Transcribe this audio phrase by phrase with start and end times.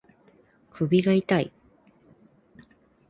[0.71, 1.53] 首が痛い